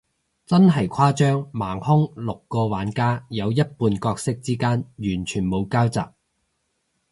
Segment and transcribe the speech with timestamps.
[0.47, 5.99] 真係誇張，盲兇，六個玩家，有一半角色之間完全冇交集，